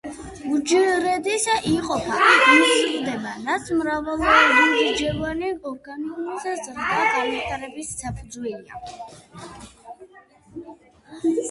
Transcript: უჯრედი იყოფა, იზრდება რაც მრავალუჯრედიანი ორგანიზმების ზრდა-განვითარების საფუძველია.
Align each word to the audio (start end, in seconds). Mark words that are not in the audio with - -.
უჯრედი 0.57 1.35
იყოფა, 1.71 2.15
იზრდება 2.53 3.33
რაც 3.49 3.69
მრავალუჯრედიანი 3.81 5.53
ორგანიზმების 5.73 6.65
ზრდა-განვითარების 6.71 7.95
საფუძველია. 8.03 8.83